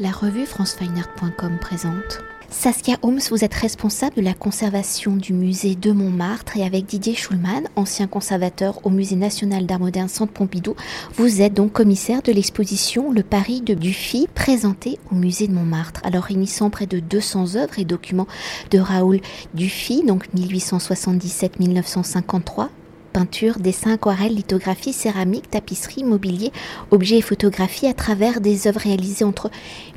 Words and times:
La 0.00 0.12
revue 0.12 0.46
francefineart.com 0.46 1.58
présente. 1.60 2.20
Saskia 2.50 2.98
Holmes, 3.02 3.18
vous 3.30 3.44
êtes 3.44 3.54
responsable 3.54 4.14
de 4.14 4.20
la 4.20 4.32
conservation 4.32 5.16
du 5.16 5.32
musée 5.32 5.74
de 5.74 5.90
Montmartre 5.90 6.56
et 6.56 6.64
avec 6.64 6.86
Didier 6.86 7.16
Schulman, 7.16 7.64
ancien 7.74 8.06
conservateur 8.06 8.78
au 8.86 8.90
Musée 8.90 9.16
national 9.16 9.66
d'art 9.66 9.80
moderne 9.80 10.06
Centre 10.06 10.32
Pompidou, 10.32 10.76
vous 11.14 11.42
êtes 11.42 11.52
donc 11.52 11.72
commissaire 11.72 12.22
de 12.22 12.30
l'exposition 12.30 13.10
Le 13.10 13.24
Paris 13.24 13.60
de 13.60 13.74
Dufy 13.74 14.28
présentée 14.36 15.00
au 15.10 15.16
musée 15.16 15.48
de 15.48 15.52
Montmartre. 15.52 16.00
Alors 16.04 16.22
réunissant 16.22 16.70
près 16.70 16.86
de 16.86 17.00
200 17.00 17.56
œuvres 17.56 17.80
et 17.80 17.84
documents 17.84 18.28
de 18.70 18.78
Raoul 18.78 19.18
Dufy, 19.54 20.04
donc 20.04 20.28
1877-1953, 20.32 22.68
peinture, 23.18 23.58
dessin, 23.58 23.94
aquarelle, 23.94 24.36
lithographie, 24.36 24.92
céramique, 24.92 25.50
tapisserie, 25.50 26.04
mobilier, 26.04 26.52
objets 26.92 27.18
et 27.18 27.20
photographies 27.20 27.88
à 27.88 27.92
travers 27.92 28.40
des 28.40 28.68
œuvres 28.68 28.78
réalisées 28.78 29.24
entre 29.24 29.50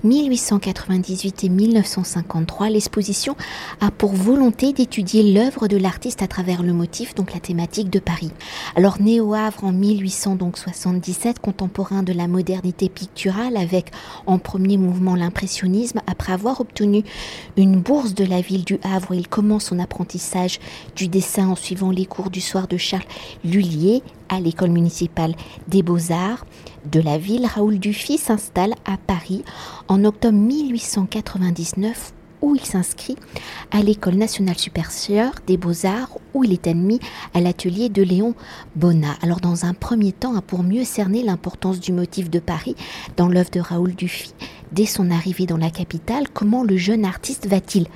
1898 0.04 1.44
et 1.44 1.50
1953. 1.50 2.72
L'exposition 2.72 3.36
a 3.80 3.92
pour 3.92 4.14
volonté 4.14 4.74
d'étudier 4.74 5.22
l'œuvre 5.34 5.68
de 5.68 5.78
l'artiste 5.78 6.24
à 6.24 6.28
travers 6.28 6.64
le 6.64 6.74
motif, 6.74 7.14
donc 7.14 7.32
la 7.32 7.40
thématique 7.40 7.92
de 7.92 8.00
Paris. 8.00 8.32
Alors 8.76 9.00
né 9.00 9.20
au 9.20 9.36
Havre 9.36 9.66
en 9.66 9.72
1877, 9.72 11.38
contemporain 11.38 12.02
de 12.02 12.14
la 12.14 12.28
modernité 12.28 12.90
picturale 12.90 13.56
avec 13.56 13.92
en 14.26 14.40
premier 14.40 14.78
mouvement 14.78 15.14
l'impressionnisme, 15.14 16.02
après 16.08 16.34
avoir 16.34 16.60
obtenu 16.60 17.04
une 17.56 17.80
bourse 17.80 18.16
de 18.16 18.26
la 18.26 18.42
ville 18.42 18.64
du 18.64 18.80
Havre, 18.82 19.14
il 19.14 19.28
commence 19.28 19.66
son 19.66 19.78
apprentissage 19.78 20.60
du 20.96 21.08
dessin 21.08 21.50
en 21.50 21.56
suivant 21.56 21.92
les 21.92 22.08
cours 22.08 22.32
du 22.32 22.42
soir 22.42 22.68
de 22.68 22.78
Charles 22.78 23.06
Lullier 23.44 24.04
à 24.30 24.40
l'école 24.40 24.72
municipale 24.72 25.36
des 25.68 25.84
beaux-arts 25.84 26.46
de 26.92 27.00
la 27.00 27.18
ville. 27.18 27.46
Raoul 27.46 27.80
Dufy 27.80 28.18
s'installe 28.18 28.74
à 28.86 28.98
Paris 28.98 29.44
en 29.88 30.04
octobre 30.06 30.38
1899 30.38 32.14
où 32.42 32.56
il 32.56 32.66
s'inscrit 32.66 33.16
à 33.72 33.82
l'école 33.82 34.16
nationale 34.16 34.58
supérieure 34.58 35.34
des 35.48 35.58
beaux-arts 35.58 36.18
où 36.34 36.44
il 36.44 36.54
est 36.54 36.68
admis 36.68 37.00
à 37.34 37.42
l'atelier 37.42 37.90
de 37.90 38.02
Léon 38.02 38.34
Bonnat. 38.76 39.16
Alors 39.22 39.40
dans 39.40 39.66
un 39.66 39.74
premier 39.74 40.12
temps, 40.12 40.36
hein, 40.36 40.44
pour 40.46 40.64
mieux 40.64 40.84
cerner 40.84 41.24
l'importance 41.24 41.80
du 41.80 41.94
motif 41.94 42.30
de 42.30 42.40
Paris 42.40 42.76
dans 43.18 43.28
l'œuvre 43.28 43.52
de 43.52 43.60
Raoul 43.60 43.94
Dufy, 43.94 44.34
dès 44.72 44.86
son 44.86 45.12
arrivée 45.12 45.46
dans 45.46 45.58
la 45.58 45.70
capitale, 45.70 46.30
comment 46.34 46.64
le 46.64 46.78
jeune 46.78 47.06
artiste 47.06 47.48
va-t-il 47.48 47.88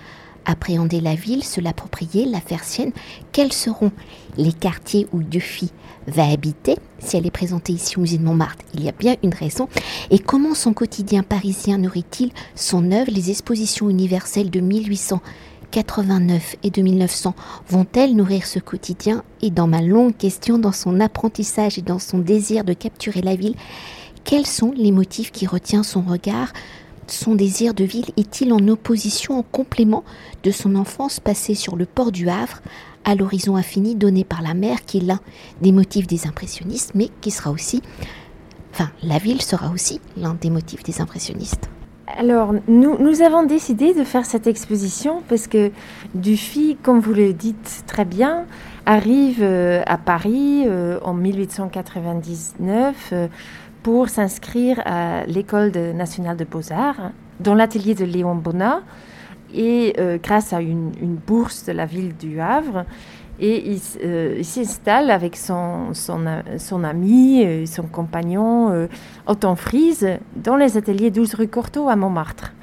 appréhender 0.46 1.02
la 1.02 1.16
ville, 1.16 1.44
se 1.44 1.60
l'approprier, 1.62 2.26
la 2.26 2.40
faire 2.40 2.64
sienne, 2.64 2.92
quels 3.32 3.54
seront 3.54 3.92
les 4.38 4.54
quartiers 4.54 5.08
où 5.14 5.24
Dufy 5.24 5.72
va 6.08 6.28
habiter, 6.28 6.78
si 7.00 7.18
elle 7.18 7.26
est 7.26 7.32
présentée 7.32 7.74
ici 7.74 7.98
au 7.98 8.02
musée 8.02 8.18
de 8.18 8.24
Montmartre, 8.24 8.64
il 8.74 8.84
y 8.84 8.90
a 8.90 8.94
bien 8.94 9.16
une 9.24 9.34
raison, 9.34 9.68
et 10.12 10.20
comment 10.20 10.54
son 10.54 10.74
quotidien 10.74 11.24
parisien 11.24 11.78
nourrit-il 11.78 12.32
son 12.54 12.92
œuvre, 12.92 13.12
les 13.12 13.32
expositions 13.32 13.90
universelles 13.90 14.52
de 14.52 14.60
1889 14.60 16.58
et 16.64 16.70
de 16.70 16.82
1900 16.82 17.34
vont-elles 17.70 18.16
nourrir 18.16 18.46
ce 18.46 18.60
quotidien? 18.60 19.24
Et 19.42 19.50
dans 19.50 19.68
ma 19.68 19.82
longue 19.82 20.16
question, 20.16 20.60
dans 20.60 20.72
son 20.72 21.00
apprentissage 21.00 21.80
et 21.80 21.82
dans 21.82 22.00
son 22.00 22.20
désir 22.20 22.64
de 22.64 22.74
capturer 22.74 23.22
la 23.22 23.36
ville, 23.36 23.56
quels 24.24 24.48
sont 24.48 24.74
les 24.76 24.92
motifs 24.92 25.32
qui 25.32 25.46
retiennent 25.48 25.84
son 25.84 26.02
regard 26.02 26.52
son 27.08 27.36
désir 27.36 27.74
de 27.74 27.84
ville 27.84 28.10
est-il 28.18 28.54
en 28.54 28.68
opposition, 28.68 29.40
en 29.40 29.44
complément 29.44 30.04
de 30.44 30.52
son 30.52 30.76
enfance 30.76 31.20
passée 31.20 31.56
sur 31.56 31.76
le 31.76 31.86
port 31.86 32.12
du 32.12 32.30
Havre, 32.30 32.62
à 33.04 33.16
l'horizon 33.16 33.56
infini 33.56 33.96
donné 33.96 34.24
par 34.24 34.42
la 34.42 34.54
mer, 34.54 34.86
qui 34.86 34.98
est 34.98 35.02
l'un 35.02 35.20
des 35.62 35.72
motifs 35.72 36.08
des 36.08 36.28
impressionnistes, 36.28 36.92
mais 36.96 37.10
qui 37.22 37.32
sera 37.32 37.52
aussi, 37.52 37.82
enfin, 38.72 38.90
la 39.04 39.20
ville 39.20 39.42
sera 39.42 39.72
aussi 39.72 40.02
l'un 40.18 40.34
des 40.34 40.50
motifs 40.50 40.84
des 40.84 41.02
impressionnistes. 41.02 41.70
Alors, 42.18 42.54
nous, 42.68 42.98
nous, 43.00 43.22
avons 43.22 43.44
décidé 43.44 43.94
de 43.94 44.04
faire 44.04 44.26
cette 44.26 44.48
exposition 44.48 45.24
parce 45.28 45.48
que 45.48 45.72
Dufy, 46.14 46.78
comme 46.82 47.00
vous 47.00 47.14
le 47.14 47.34
dites 47.34 47.84
très 47.88 48.06
bien, 48.06 48.46
arrive 48.86 49.40
euh, 49.42 49.82
à 49.88 49.98
Paris 49.98 50.64
euh, 50.68 51.00
en 51.04 51.14
1899 51.14 53.14
pour 53.86 54.10
s'inscrire 54.10 54.82
à 54.84 55.28
l'école 55.28 55.70
nationale 55.94 56.36
de 56.38 56.44
beaux-arts 56.44 57.12
dans 57.40 57.54
l'atelier 57.54 57.94
de 57.94 58.04
Léon 58.04 58.34
Bonnat 58.34 58.82
et 59.54 59.94
euh, 60.00 60.18
grâce 60.18 60.54
à 60.54 60.62
une, 60.62 60.90
bourse 61.28 61.66
de 61.66 61.72
la 61.72 61.86
ville 61.86 62.18
du 62.18 62.42
Havre. 62.42 62.86
Et 63.40 63.74
il, 63.74 63.80
euh, 64.04 64.42
s'installe 64.42 65.12
avec 65.12 65.38
son, 65.38 65.94
son, 65.94 66.26
son 66.58 66.84
ami, 66.84 67.42
et 67.42 67.68
son 67.68 67.84
compagnon 67.84 68.72
euh, 68.72 68.88
Otton 69.28 69.56
Frise 69.56 70.10
dans 70.36 70.56
les 70.56 70.78
ateliers 70.78 71.12
12 71.12 71.36
rue 71.36 71.48
Cortot 71.48 71.88
à 71.88 71.96
Montmartre. 71.96 72.54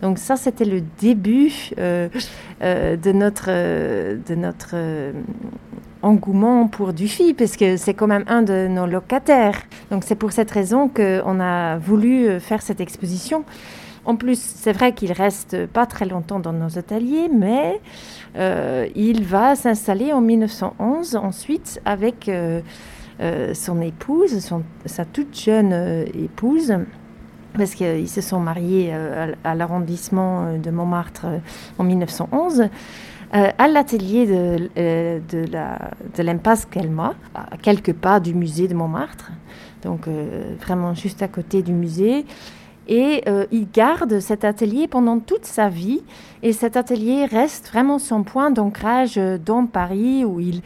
Donc 0.00 0.16
ça, 0.16 0.36
c'était 0.36 0.64
le 0.64 0.80
début 0.98 1.52
de 1.76 3.12
notre, 3.12 3.50
de 3.50 4.34
notre 4.34 4.74
engouement 6.02 6.68
pour 6.68 6.92
Dufy, 6.92 7.34
parce 7.34 7.56
que 7.56 7.76
c'est 7.76 7.94
quand 7.94 8.06
même 8.06 8.24
un 8.26 8.42
de 8.42 8.68
nos 8.68 8.86
locataires. 8.86 9.60
Donc 9.90 10.04
c'est 10.04 10.14
pour 10.14 10.32
cette 10.32 10.50
raison 10.50 10.88
qu'on 10.88 11.40
a 11.40 11.78
voulu 11.78 12.26
euh, 12.26 12.40
faire 12.40 12.62
cette 12.62 12.80
exposition. 12.80 13.44
En 14.06 14.16
plus, 14.16 14.40
c'est 14.40 14.72
vrai 14.72 14.92
qu'il 14.92 15.12
reste 15.12 15.66
pas 15.66 15.84
très 15.84 16.06
longtemps 16.06 16.40
dans 16.40 16.54
nos 16.54 16.78
ateliers, 16.78 17.28
mais 17.28 17.80
euh, 18.36 18.88
il 18.94 19.24
va 19.24 19.56
s'installer 19.56 20.12
en 20.12 20.22
1911 20.22 21.16
ensuite 21.16 21.80
avec 21.84 22.28
euh, 22.28 22.62
son 23.52 23.82
épouse, 23.82 24.50
sa 24.86 25.04
toute 25.04 25.38
jeune 25.38 26.06
épouse, 26.14 26.74
parce 27.52 27.74
qu'ils 27.74 28.08
se 28.08 28.22
sont 28.22 28.40
mariés 28.40 28.94
à 29.44 29.54
l'arrondissement 29.54 30.56
de 30.56 30.70
Montmartre 30.70 31.26
en 31.78 31.84
1911. 31.84 32.70
Euh, 33.32 33.52
à 33.58 33.68
l'atelier 33.68 34.26
de, 34.26 34.70
euh, 34.76 35.20
de 35.30 36.22
l'impasse 36.22 36.64
Kelma, 36.64 37.14
à 37.32 37.56
quelques 37.58 37.92
pas 37.92 38.18
du 38.18 38.34
musée 38.34 38.66
de 38.66 38.74
Montmartre, 38.74 39.30
donc 39.82 40.08
euh, 40.08 40.56
vraiment 40.60 40.94
juste 40.94 41.22
à 41.22 41.28
côté 41.28 41.62
du 41.62 41.72
musée. 41.72 42.26
Et 42.88 43.22
il 43.52 43.70
garde 43.70 44.18
cet 44.18 44.44
atelier 44.44 44.88
pendant 44.88 45.20
toute 45.20 45.44
sa 45.44 45.68
vie. 45.68 46.02
Et 46.42 46.52
cet 46.52 46.76
atelier 46.76 47.24
reste 47.24 47.68
vraiment 47.68 48.00
son 48.00 48.24
point 48.24 48.50
d'ancrage 48.50 49.14
dans 49.46 49.66
Paris, 49.66 50.24
où 50.24 50.40
il, 50.40 50.60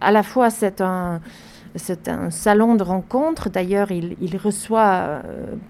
à 0.00 0.10
la 0.10 0.22
fois 0.22 0.48
c'est 0.48 0.80
un, 0.80 1.20
c'est 1.74 2.08
un 2.08 2.30
salon 2.30 2.76
de 2.76 2.82
rencontre. 2.82 3.50
D'ailleurs, 3.50 3.90
il, 3.92 4.16
il 4.22 4.38
reçoit 4.38 5.20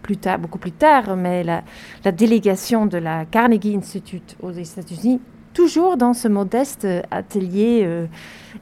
plus 0.03 0.17
tard, 0.17 0.39
beaucoup 0.39 0.59
plus 0.59 0.71
tard, 0.71 1.17
mais 1.17 1.43
la, 1.43 1.65
délégation 2.13 2.87
de 2.87 2.99
la 2.99 3.25
Carnegie 3.25 3.75
Institute 3.75 4.37
aux 4.41 4.53
États-Unis 4.53 5.21
toujours 5.53 5.97
dans 5.97 6.15
ce 6.15 6.29
modeste 6.29 6.87
atelier 7.11 7.83
euh, 7.85 8.07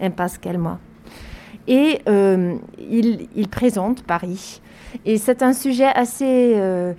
Impasse 0.00 0.38
Calma. 0.38 0.78
Et 1.68 2.00
euh, 2.08 2.56
il, 2.78 3.28
il, 3.36 3.48
présente 3.48 4.02
Paris. 4.02 4.60
Et 5.04 5.18
c'est 5.18 5.42
un 5.42 5.52
sujet 5.52 5.86
assez 5.86 6.54
euh, 6.56 6.94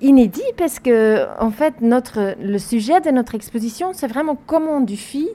inédit 0.00 0.42
parce 0.56 0.78
que, 0.78 1.26
en 1.40 1.50
fait, 1.50 1.74
le 1.80 2.58
sujet 2.58 3.00
de 3.00 3.10
notre 3.10 3.34
exposition, 3.34 3.92
c'est 3.92 4.06
vraiment 4.06 4.36
comment 4.46 4.80
Dufy 4.80 5.28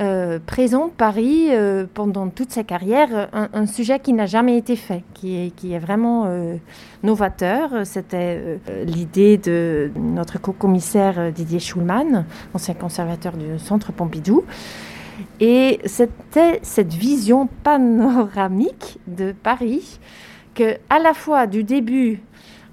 euh, 0.00 0.38
présente 0.44 0.92
Paris 0.92 1.48
euh, 1.50 1.86
pendant 1.92 2.28
toute 2.28 2.50
sa 2.50 2.64
carrière, 2.64 3.28
un, 3.32 3.66
sujet 3.66 3.98
qui 3.98 4.12
n'a 4.12 4.26
jamais 4.26 4.56
été 4.56 4.76
fait, 4.76 5.02
qui 5.14 5.36
est, 5.36 5.50
qui 5.54 5.72
est 5.72 5.78
vraiment 5.78 6.24
euh, 6.26 6.56
novateur. 7.02 7.84
C'était 7.84 8.58
l'idée 8.84 9.36
de 9.36 9.90
notre 9.96 10.40
co-commissaire 10.40 11.32
Didier 11.32 11.60
Schulman, 11.60 12.24
ancien 12.54 12.74
conservateur 12.74 13.36
du 13.36 13.58
Centre 13.58 13.92
Pompidou. 13.92 14.44
Et 15.40 15.80
c'était 15.84 16.60
cette 16.62 16.94
vision 16.94 17.48
panoramique 17.64 18.98
de 19.06 19.32
Paris 19.32 19.98
que, 20.54 20.76
à 20.90 20.98
la 20.98 21.14
fois 21.14 21.46
du 21.46 21.64
début 21.64 22.20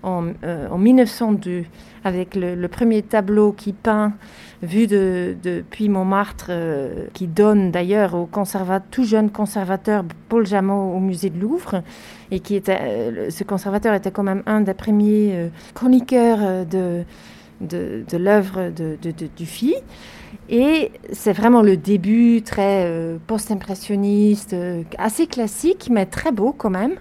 en, 0.05 0.77
1902 0.77 1.51
euh, 1.51 1.63
avec 2.03 2.35
le, 2.35 2.67
premier 2.67 3.01
tableau 3.01 3.51
qui 3.51 3.73
peint 3.73 4.13
vu 4.61 4.87
de, 4.87 5.35
depuis 5.43 5.89
Montmartre, 5.89 6.47
euh, 6.49 7.07
qui 7.13 7.27
donne 7.27 7.71
d'ailleurs 7.71 8.13
au 8.13 8.29
tout 8.91 9.03
jeune 9.03 9.31
conservateur 9.31 10.03
Paul 10.29 10.45
Jameau 10.45 10.93
au 10.93 10.99
musée 10.99 11.29
de 11.29 11.39
Louvre, 11.39 11.81
et 12.31 12.39
qui 12.39 12.55
était, 12.55 12.79
euh, 12.79 13.29
ce 13.31 13.43
conservateur 13.43 13.93
était 13.93 14.11
quand 14.11 14.23
même 14.23 14.43
un 14.45 14.61
des 14.61 14.73
premiers 14.73 15.49
chroniqueurs 15.73 16.65
de, 16.65 17.03
de, 17.61 18.03
de 18.07 18.17
l'œuvre 18.17 18.69
de, 18.69 18.97
de, 19.01 19.27
Dufy. 19.35 19.75
Et 20.49 20.91
c'est 21.11 21.33
vraiment 21.33 21.63
le 21.63 21.77
début 21.77 22.43
très 22.43 23.17
post-impressionniste, 23.25 24.55
assez 24.97 25.25
classique, 25.25 25.89
mais 25.91 26.05
très 26.05 26.31
beau 26.31 26.53
quand 26.55 26.69
même. 26.69 26.95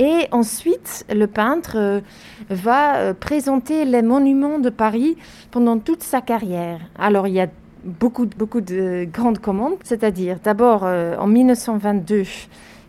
Et 0.00 0.28
ensuite, 0.32 1.04
le 1.14 1.26
peintre 1.26 1.76
euh, 1.76 2.00
va 2.48 2.96
euh, 2.96 3.14
présenter 3.14 3.84
les 3.84 4.00
monuments 4.00 4.58
de 4.58 4.70
Paris 4.70 5.18
pendant 5.50 5.78
toute 5.78 6.02
sa 6.02 6.22
carrière. 6.22 6.80
Alors, 6.98 7.28
il 7.28 7.34
y 7.34 7.40
a 7.40 7.48
beaucoup, 7.84 8.24
beaucoup 8.24 8.62
de 8.62 9.06
grandes 9.12 9.40
commandes, 9.40 9.76
c'est-à-dire 9.84 10.38
d'abord 10.42 10.84
euh, 10.84 11.16
en 11.18 11.26
1922, 11.26 12.24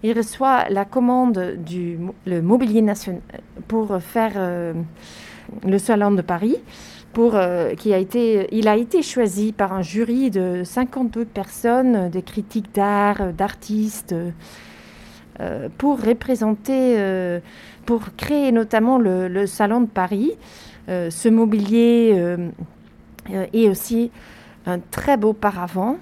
il 0.04 0.18
reçoit 0.18 0.70
la 0.70 0.86
commande 0.86 1.58
du 1.58 2.00
le 2.26 2.42
mobilier 2.42 2.82
national 2.82 3.22
pour 3.68 4.02
faire 4.02 4.34
le 5.64 5.78
Salon 5.78 6.12
de 6.12 6.24
Paris. 6.24 6.58
Pour, 7.14 7.38
qui 7.78 7.94
a 7.94 7.98
été, 7.98 8.48
il 8.52 8.68
a 8.70 8.78
été 8.78 9.04
choisi 9.04 9.52
par 9.52 9.74
un 9.74 9.84
jury 9.84 10.32
de 10.32 10.64
52 10.64 11.26
personnes, 11.26 12.10
des 12.10 12.24
critiques 12.24 12.74
d'art, 12.74 13.34
d'artistes, 13.34 14.16
pour 15.78 16.02
représenter, 16.02 16.98
pour 17.86 18.16
créer 18.16 18.52
notamment 18.52 18.98
le, 18.98 19.28
le 19.28 19.48
Salon 19.48 19.82
de 19.82 19.88
Paris. 19.88 20.32
ce 20.88 21.30
mobilier 21.30 22.38
est 23.54 23.70
aussi 23.70 24.12
un 24.66 24.80
très 24.80 25.18
beau 25.18 25.34
paravent 25.34 25.98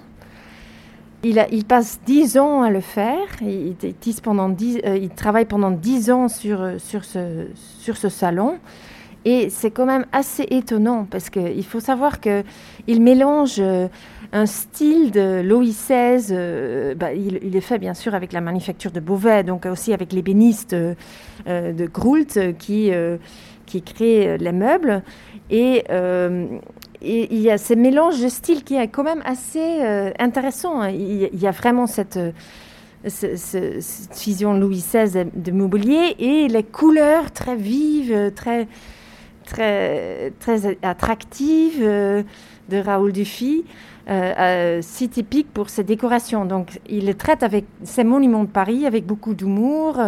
il, 1.22 1.64
passe 1.64 2.00
dix 2.06 2.38
ans 2.38 2.62
à 2.62 2.70
le 2.70 2.80
faire. 2.80 3.26
Il, 3.42 3.74
pendant 4.22 4.50
euh, 4.50 4.98
il 5.00 5.10
travaille 5.10 5.44
pendant 5.44 5.70
dix 5.70 6.10
ans 6.10 6.28
sur, 6.28 6.66
sur, 6.78 7.04
ce, 7.04 7.46
sur 7.54 7.96
ce 7.96 8.08
salon. 8.08 8.58
Et 9.24 9.50
c'est 9.50 9.70
quand 9.70 9.86
même 9.86 10.06
assez 10.12 10.44
étonnant 10.50 11.06
parce 11.10 11.30
qu'il 11.30 11.64
faut 11.64 11.80
savoir 11.80 12.20
qu'il 12.20 13.02
mélange 13.02 13.56
euh, 13.58 13.88
un 14.32 14.46
style 14.46 15.10
de 15.10 15.42
Louis 15.42 15.70
XVI. 15.70 16.26
Euh, 16.30 16.94
bah, 16.94 17.12
il, 17.12 17.54
est 17.54 17.60
fait 17.60 17.78
bien 17.78 17.94
sûr 17.94 18.14
avec 18.14 18.32
la 18.32 18.40
manufacture 18.40 18.92
de 18.92 19.00
Beauvais, 19.00 19.42
donc 19.42 19.66
aussi 19.66 19.92
avec 19.92 20.12
l'ébéniste 20.12 20.74
de 20.74 21.86
Groult 21.86 22.38
qui, 22.58 22.90
qui 23.66 23.82
crée 23.82 24.38
les 24.38 24.52
meubles. 24.52 25.02
Et 25.50 25.84
il 27.02 27.40
y 27.40 27.50
a 27.50 27.58
ce 27.58 27.74
mélange 27.74 28.20
de 28.20 28.28
styles 28.28 28.62
qui 28.62 28.76
est 28.76 28.88
quand 28.88 29.02
même 29.02 29.22
assez 29.24 29.80
euh, 29.80 30.10
intéressant. 30.18 30.80
Hein. 30.80 30.90
Il, 30.90 31.40
y 31.40 31.46
a 31.46 31.50
vraiment 31.50 31.86
cette, 31.86 32.18
euh, 32.18 32.32
vision 34.22 34.54
Louis 34.54 34.76
XVI 34.76 35.26
de, 35.34 35.52
mobilier 35.52 36.16
et 36.18 36.48
les 36.48 36.62
couleurs 36.62 37.30
très 37.32 37.56
vives, 37.56 38.32
très, 38.34 38.68
très, 39.44 40.32
très 40.40 40.78
attractives 40.82 41.80
euh, 41.80 42.22
de 42.68 42.78
Raoul 42.78 43.12
Dufy, 43.12 43.64
si 44.80 45.08
typique 45.08 45.52
pour 45.52 45.70
ses 45.70 45.84
décorations. 45.84 46.44
Donc 46.44 46.80
il 46.88 47.14
traite 47.16 47.42
avec 47.42 47.64
ses 47.84 48.04
monuments 48.04 48.44
de 48.44 48.48
Paris 48.48 48.86
avec 48.86 49.06
beaucoup 49.06 49.34
d'humour 49.34 50.00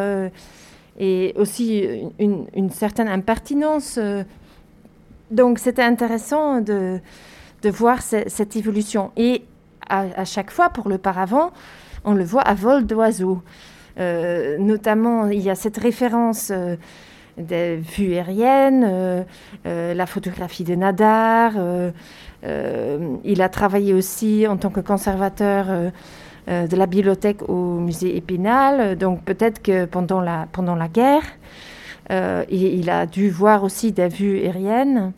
et 0.98 1.32
aussi 1.36 1.84
une, 2.18 2.70
certaine 2.70 3.08
impertinence 3.08 3.98
donc 5.32 5.58
c'était 5.58 5.82
intéressant 5.82 6.60
de, 6.60 7.00
de 7.62 7.70
voir 7.70 8.02
cette 8.02 8.56
évolution. 8.56 9.12
Et 9.16 9.42
à, 9.88 10.24
chaque 10.24 10.50
fois, 10.50 10.70
pour 10.70 10.88
le 10.88 10.98
paravent, 10.98 11.52
on 12.04 12.14
le 12.14 12.24
voit 12.24 12.42
à 12.42 12.54
vol 12.54 12.86
d'oiseau. 12.86 13.42
Euh, 13.98 14.56
notamment, 14.58 15.28
il 15.28 15.40
y 15.40 15.50
a 15.50 15.54
cette 15.54 15.76
référence 15.76 16.50
euh, 16.50 16.76
des 17.38 17.76
vues 17.76 18.14
aériennes, 18.14 18.84
euh, 18.86 19.94
la 19.94 20.06
photographie 20.06 20.64
de 20.64 20.74
Nadar. 20.74 21.52
il 23.24 23.42
a 23.42 23.48
travaillé 23.48 23.94
aussi 23.94 24.46
en 24.46 24.56
tant 24.56 24.70
que 24.70 24.80
conservateur 24.80 25.66
de 26.48 26.76
la 26.76 26.86
bibliothèque 26.86 27.48
au 27.48 27.78
musée 27.78 28.16
Épinal. 28.16 28.96
Donc 28.98 29.22
peut-être 29.24 29.62
que 29.62 29.84
pendant 29.84 30.20
la, 30.20 30.48
pendant 30.52 30.74
la 30.74 30.88
guerre, 30.88 31.22
euh, 32.10 32.44
il 32.50 32.90
a 32.90 33.06
dû 33.06 33.30
voir 33.30 33.64
aussi 33.64 33.92
des 33.92 34.08
vues 34.08 34.40
aériennes. 34.40 35.12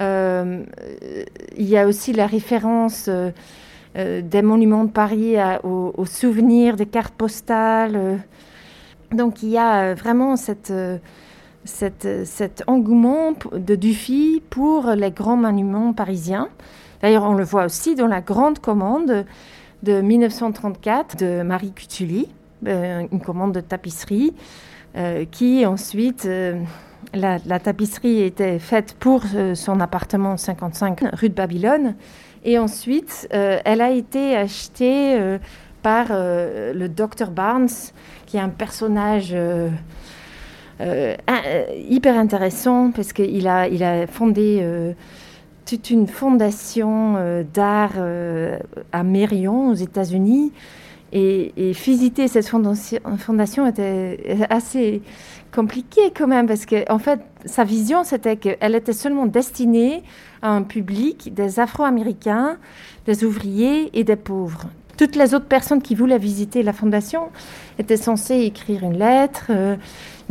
Euh, 0.00 0.64
il 1.56 1.68
y 1.68 1.76
a 1.76 1.86
aussi 1.86 2.12
la 2.12 2.26
référence 2.26 3.08
euh, 3.08 4.22
des 4.22 4.42
monuments 4.42 4.84
de 4.84 4.90
Paris 4.90 5.36
aux, 5.62 6.06
souvenirs 6.06 6.76
des 6.76 6.86
cartes 6.86 7.14
postales. 7.14 8.20
Donc 9.12 9.42
il 9.42 9.50
y 9.50 9.58
a 9.58 9.94
vraiment 9.94 10.36
cette, 10.36 10.72
cet 11.66 12.64
engouement 12.66 13.34
de 13.52 13.74
Dufy 13.74 14.42
pour 14.50 14.90
les 14.90 15.10
grands 15.10 15.36
monuments 15.36 15.92
parisiens. 15.92 16.48
D'ailleurs, 17.02 17.24
on 17.24 17.34
le 17.34 17.44
voit 17.44 17.66
aussi 17.66 17.94
dans 17.94 18.06
la 18.06 18.20
grande 18.20 18.58
commande 18.58 19.26
de 19.82 20.00
1934 20.00 21.16
de 21.16 21.42
Marie 21.42 21.72
Cutuli, 21.72 22.28
une 22.64 23.20
commande 23.20 23.52
de 23.52 23.60
tapisserie 23.60 24.32
euh, 24.96 25.26
qui 25.30 25.66
ensuite, 25.66 26.24
euh, 26.24 26.58
la, 27.12 27.38
tapisserie 27.38 28.22
était 28.22 28.58
faite 28.58 28.96
pour 28.98 29.22
euh, 29.34 29.54
son 29.54 29.80
appartement 29.80 30.38
55 30.38 31.00
rue 31.12 31.28
de 31.28 31.34
Babylone. 31.34 31.94
Et 32.44 32.58
ensuite, 32.58 33.26
elle 33.30 33.80
a 33.80 33.90
été 33.90 34.36
achetée 34.36 35.18
par 35.82 36.06
le 36.10 36.86
docteur 36.86 37.32
Barnes, 37.32 37.66
qui 38.24 38.36
est 38.36 38.40
un 38.40 38.50
personnage 38.50 39.34
hyper 40.80 42.18
intéressant 42.18 42.90
parce 42.90 43.12
qu'il 43.12 43.48
a, 43.48 44.06
fondé 44.06 44.94
toute 45.64 45.90
une 45.90 46.06
fondation 46.06 47.44
d'art 47.54 47.94
à 48.92 49.02
Mérion, 49.02 49.70
aux 49.70 49.74
États-Unis. 49.74 50.52
Et, 51.12 51.72
visiter 51.72 52.28
cette 52.28 52.48
fondation, 52.48 53.66
était 53.66 54.46
assez 54.50 55.02
compliqué 55.54 56.12
quand 56.14 56.26
même, 56.26 56.46
parce 56.46 56.66
que 56.66 56.90
en 56.92 56.98
fait, 56.98 57.20
sa 57.44 57.64
vision, 57.64 58.04
c'était 58.04 58.36
qu'elle 58.36 58.74
était 58.74 58.92
seulement 58.92 59.26
destinée 59.26 60.02
à 60.42 60.50
un 60.50 60.62
public 60.62 61.32
des 61.32 61.60
Afro-Américains, 61.60 62.58
des 63.06 63.24
ouvriers 63.24 63.98
et 63.98 64.04
des 64.04 64.16
pauvres. 64.16 64.66
Toutes 64.96 65.14
les 65.14 65.34
autres 65.34 65.46
personnes 65.46 65.82
qui 65.82 65.94
voulaient 65.94 66.18
visiter 66.18 66.62
la 66.62 66.72
fondation 66.72 67.28
étaient 67.78 67.98
censées 67.98 68.40
écrire 68.40 68.82
une 68.82 68.98
lettre, 68.98 69.46
euh, 69.50 69.76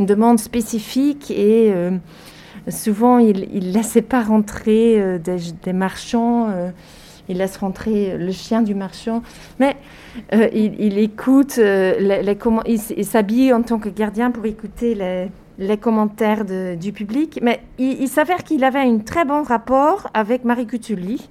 une 0.00 0.06
demande 0.06 0.40
spécifique, 0.40 1.30
et 1.30 1.72
euh, 1.72 1.92
souvent, 2.68 3.18
il 3.18 3.48
ne 3.52 3.72
laissait 3.72 4.02
pas 4.02 4.22
rentrer 4.22 5.00
euh, 5.00 5.18
des, 5.18 5.72
marchands 5.72 6.48
il 7.28 7.38
laisse 7.38 7.56
rentrer 7.56 8.16
le 8.16 8.30
chien 8.30 8.62
du 8.62 8.76
marchand, 8.76 9.20
mais 9.58 9.76
il, 10.32 10.96
écoute, 10.96 11.56
les, 11.56 12.38
il, 12.66 13.04
s'habille 13.04 13.52
en 13.52 13.62
tant 13.62 13.80
que 13.80 13.88
gardien 13.88 14.30
pour 14.30 14.46
écouter 14.46 15.28
les, 15.58 15.76
commentaires 15.76 16.44
du 16.44 16.92
public. 16.92 17.40
Mais 17.42 17.62
il, 17.78 18.06
s'avère 18.06 18.44
qu'il 18.44 18.62
avait 18.62 18.78
un 18.78 18.98
très 18.98 19.24
bon 19.24 19.42
rapport 19.42 20.08
avec 20.14 20.44
Marie 20.44 20.68
Cutuli. 20.68 21.28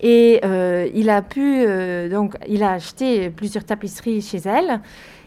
Et 0.00 0.40
euh, 0.44 0.88
il 0.94 1.10
a 1.10 1.22
pu, 1.22 1.66
donc, 2.10 2.34
il 2.48 2.62
a 2.62 2.72
acheté 2.72 3.30
plusieurs 3.30 3.64
tapisseries 3.64 4.22
chez 4.22 4.40
elle. 4.44 4.80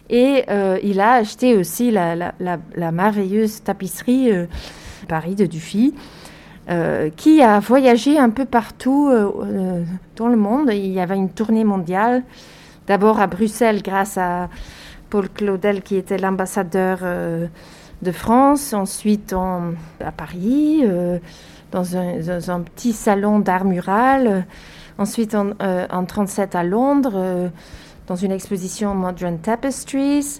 Et 0.09 0.43
il 0.83 0.99
a 0.99 1.13
acheté 1.13 1.55
aussi 1.55 1.89
la, 1.89 2.33
la 2.39 2.91
merveilleuse 2.91 3.63
tapisserie 3.63 4.31
Paris 5.07 5.35
de 5.35 5.45
Dufy. 5.45 5.93
Euh, 6.69 7.09
qui 7.09 7.41
a 7.41 7.59
voyagé 7.59 8.17
un 8.17 8.29
peu 8.29 8.45
partout 8.45 9.09
euh, 9.11 9.29
euh, 9.43 9.83
dans 10.15 10.29
le 10.29 10.37
monde. 10.37 10.69
Il 10.71 10.93
y 10.93 11.01
avait 11.01 11.17
une 11.17 11.29
tournée 11.29 11.65
mondiale, 11.65 12.23
d'abord 12.87 13.19
à 13.19 13.27
Bruxelles 13.27 13.81
grâce 13.81 14.17
à 14.17 14.47
Paul 15.09 15.27
Claudel 15.27 15.81
qui 15.81 15.97
était 15.97 16.17
l'ambassadeur 16.17 16.99
de 18.01 18.11
France, 18.13 18.71
ensuite 18.73 19.33
à 19.33 20.11
Paris, 20.13 20.83
dans 21.73 21.97
un, 21.97 22.61
petit 22.61 22.93
salon 22.93 23.39
d'art 23.39 23.65
mural, 23.65 24.45
ensuite 24.97 25.35
en 25.35 25.45
1937 25.45 26.55
à 26.55 26.63
Londres, 26.63 27.51
dans 28.07 28.15
une 28.15 28.31
exposition 28.31 28.95
Modern 28.95 29.39
Tapestries, 29.39 30.39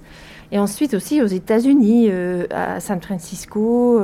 et 0.53 0.59
ensuite 0.59 0.93
aussi 0.93 1.21
aux 1.21 1.27
États-Unis, 1.27 2.09
à 2.51 2.79
San 2.79 3.01
Francisco 3.01 3.99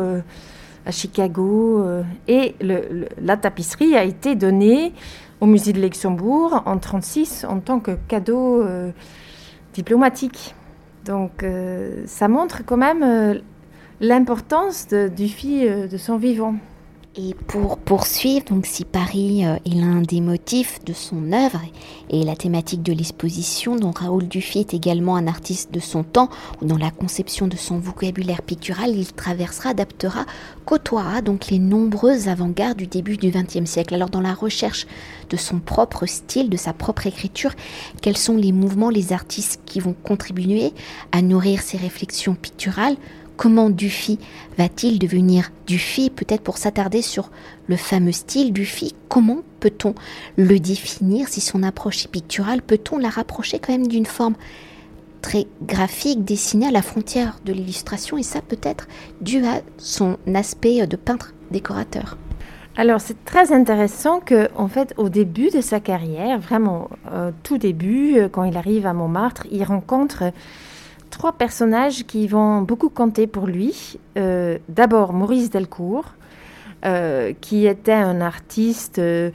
à 0.85 0.91
Chicago. 0.91 1.83
Euh, 1.83 2.03
et 2.27 2.55
la 3.21 3.37
tapisserie 3.37 3.95
a 3.95 4.03
été 4.03 4.35
donnée 4.35 4.93
au 5.39 5.45
musée 5.45 5.71
de 5.71 5.81
Luxembourg 5.81 6.63
en 6.65 6.75
1936 6.75 7.45
en 7.47 7.59
tant 7.59 7.79
que 7.79 7.91
cadeau 8.07 8.61
euh, 8.61 8.91
diplomatique. 9.73 10.55
Donc 11.05 11.43
euh, 11.43 12.03
ça 12.05 12.27
montre 12.27 12.63
quand 12.65 12.77
même 12.77 13.41
l'importance 14.01 14.87
du 14.87 15.27
fille 15.27 15.69
de 15.69 15.97
son 15.97 16.17
vivant. 16.17 16.55
Et 17.21 17.33
pour 17.47 17.77
poursuivre, 17.77 18.45
donc 18.45 18.65
si 18.65 18.85
Paris 18.85 19.45
euh, 19.45 19.57
est 19.65 19.75
l'un 19.75 20.01
des 20.01 20.21
motifs 20.21 20.79
de 20.85 20.93
son 20.93 21.33
œuvre 21.33 21.59
et 22.09 22.23
la 22.23 22.37
thématique 22.37 22.81
de 22.81 22.93
l'exposition, 22.93 23.75
dont 23.75 23.91
Raoul 23.91 24.29
Dufy 24.29 24.59
est 24.59 24.73
également 24.73 25.17
un 25.17 25.27
artiste 25.27 25.73
de 25.73 25.81
son 25.81 26.03
temps, 26.03 26.29
dans 26.61 26.77
la 26.77 26.91
conception 26.91 27.47
de 27.47 27.57
son 27.57 27.77
vocabulaire 27.77 28.41
pictural, 28.41 28.91
il 28.95 29.11
traversera, 29.11 29.71
adaptera, 29.71 30.25
côtoiera 30.63 31.21
donc 31.21 31.47
les 31.47 31.59
nombreuses 31.59 32.29
avant-gardes 32.29 32.77
du 32.77 32.87
début 32.87 33.17
du 33.17 33.31
XXe 33.31 33.69
siècle. 33.69 33.95
Alors 33.95 34.09
dans 34.09 34.21
la 34.21 34.33
recherche 34.33 34.87
de 35.29 35.35
son 35.35 35.59
propre 35.59 36.05
style, 36.05 36.49
de 36.49 36.57
sa 36.57 36.71
propre 36.71 37.05
écriture, 37.05 37.51
quels 38.01 38.17
sont 38.17 38.37
les 38.37 38.53
mouvements, 38.53 38.89
les 38.89 39.11
artistes 39.11 39.59
qui 39.65 39.81
vont 39.81 39.95
contribuer 40.05 40.71
à 41.11 41.21
nourrir 41.21 41.63
ses 41.63 41.75
réflexions 41.75 42.35
picturales 42.35 42.95
Comment 43.39 43.69
Dufy 43.69 44.19
va-t-il 44.57 44.99
devenir 44.99 45.49
Dufy 45.65 46.09
Peut-être 46.09 46.41
pour 46.41 46.57
s'attarder 46.57 47.01
sur 47.01 47.31
le 47.67 47.77
fameux 47.77 48.11
style 48.11 48.51
Dufy, 48.51 48.93
comment 49.07 49.43
peut-on 49.61 49.95
le 50.35 50.59
définir? 50.59 51.29
Si 51.29 51.39
son 51.39 51.63
approche 51.63 52.03
est 52.03 52.11
picturale, 52.11 52.61
peut-on 52.61 52.97
la 52.97 53.07
rapprocher 53.07 53.59
quand 53.59 53.71
même 53.71 53.87
d'une 53.87 54.05
forme 54.05 54.35
très 55.21 55.47
graphique 55.61 56.25
dessinée 56.25 56.67
à 56.67 56.71
la 56.71 56.81
frontière 56.81 57.39
de 57.45 57.53
l'illustration? 57.53 58.17
Et 58.17 58.23
ça 58.23 58.41
peut-être 58.41 58.89
dû 59.21 59.45
à 59.45 59.61
son 59.77 60.17
aspect 60.35 60.85
de 60.85 60.97
peintre 60.97 61.33
décorateur. 61.49 62.17
Alors 62.75 62.99
c'est 62.99 63.23
très 63.23 63.53
intéressant 63.53 64.19
que, 64.19 64.49
en 64.57 64.67
fait, 64.67 64.93
au 64.97 65.07
début 65.07 65.49
de 65.49 65.61
sa 65.61 65.79
carrière, 65.79 66.41
vraiment 66.41 66.89
tout 67.43 67.57
début, 67.57 68.17
quand 68.33 68.43
il 68.43 68.57
arrive 68.57 68.85
à 68.85 68.91
Montmartre, 68.91 69.47
il 69.49 69.63
rencontre 69.63 70.33
trois 71.19 71.33
personnages 71.33 72.05
qui 72.05 72.27
vont 72.27 72.61
beaucoup 72.61 72.89
compter 72.89 73.27
pour 73.27 73.45
lui. 73.45 73.99
D'abord 74.15 75.13
Maurice 75.13 75.49
Delcourt, 75.51 76.13
euh, 76.85 77.33
qui 77.41 77.67
était 77.67 77.91
un 77.91 78.21
artiste 78.21 78.99
euh, 78.99 79.31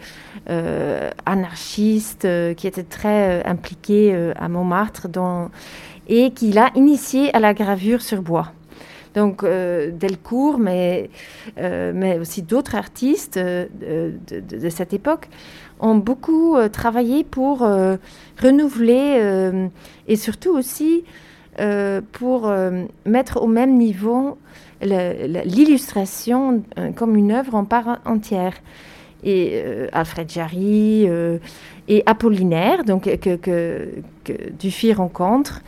euh, 0.49 1.11
anarchiste, 1.27 2.27
qui 2.57 2.67
était 2.67 2.85
très 2.85 3.45
impliqué 3.45 4.33
à 4.35 4.49
Montmartre 4.49 5.09
et 6.09 6.31
qui 6.31 6.53
l'a 6.53 6.71
initié 6.75 7.35
à 7.37 7.41
la 7.41 7.53
gravure 7.53 8.01
sur 8.01 8.23
bois. 8.23 8.53
Donc 9.15 9.45
Delcourt, 9.45 10.59
mais, 10.59 11.11
mais 11.57 12.19
aussi 12.19 12.43
d'autres 12.43 12.75
artistes 12.75 13.39
de, 13.39 14.69
cette 14.71 14.93
époque 14.93 15.29
ont 15.79 15.97
beaucoup 15.97 16.57
travaillé 16.73 17.25
pour 17.25 17.61
renouveler 18.43 19.69
et 20.09 20.17
surtout 20.17 20.51
aussi 20.51 21.05
pour 22.13 22.53
mettre 23.05 23.43
au 23.43 23.47
même 23.47 23.77
niveau 23.77 24.39
l'illustration 24.85 26.63
euh, 26.79 26.93
comme 26.93 27.17
une 27.17 27.33
œuvre 27.33 27.55
en 27.55 27.65
part 27.65 28.01
entière. 28.05 28.55
Et 29.23 29.53
euh, 29.55 29.89
Alfred 29.93 30.29
Jarry 30.31 31.09
euh, 31.09 31.39
et 31.89 32.03
Apollinaire, 32.05 32.85
donc, 32.85 33.05
que, 33.05 33.37
que, 33.37 33.89
que 34.23 34.51
Dufy 34.59 34.93
rencontre 34.93 35.63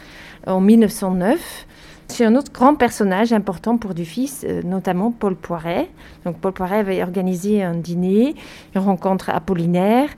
en 0.47 0.61
1909. 0.61 1.67
C'est 2.09 2.25
un 2.25 2.35
autre 2.35 2.53
grand 2.53 2.77
personnage 2.77 3.33
important 3.33 3.77
pour 3.77 3.93
Dufy, 3.93 4.31
notamment 4.65 5.11
Paul 5.11 5.37
Poiret. 5.37 5.89
Donc 6.25 6.39
Paul 6.39 6.53
Poiret 6.53 6.79
avait 6.79 7.03
organisé 7.03 7.63
un 7.63 7.75
dîner, 7.75 8.35
il 8.75 8.79
rencontre 8.79 9.29
Apollinaire, 9.31 10.09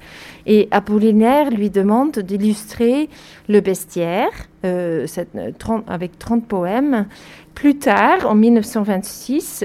et 0.47 0.69
Apollinaire 0.71 1.51
lui 1.51 1.71
demande 1.71 2.19
d'illustrer 2.19 3.09
le 3.49 3.61
bestiaire 3.61 4.31
avec 4.63 6.19
30 6.19 6.47
poèmes 6.47 7.07
plus 7.59 7.77
tard, 7.77 8.25
en 8.31 8.37
1926, 8.37 9.65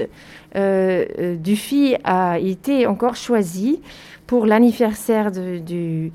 euh, 0.56 1.04
euh, 1.16 1.36
Dufy 1.36 1.94
a 2.02 2.40
été 2.40 2.88
encore 2.88 3.14
choisi 3.14 3.80
pour 4.26 4.46
l'anniversaire 4.46 5.30
de, 5.30 6.10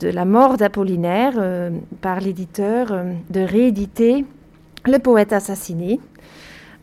la 0.00 0.24
mort 0.24 0.56
d'Apollinaire 0.56 1.34
euh, 1.36 1.70
par 2.00 2.20
l'éditeur 2.20 3.04
de 3.28 3.40
rééditer 3.40 4.24
Le 4.86 4.98
poète 4.98 5.32
assassiné. 5.32 6.00